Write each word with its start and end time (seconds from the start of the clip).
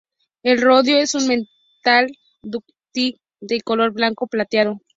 El 0.41 0.59
rodio 0.59 0.97
es 0.97 1.13
un 1.13 1.27
metal 1.27 2.09
dúctil 2.41 3.21
de 3.39 3.61
color 3.61 3.91
blanco 3.91 4.25
plateado. 4.25 4.79